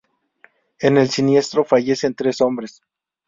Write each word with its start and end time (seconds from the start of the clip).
En 0.79 0.97
el 0.97 1.11
siniestro, 1.11 1.63
fallecieron 1.63 2.15
tres 2.15 2.41
hombres. 2.41 2.81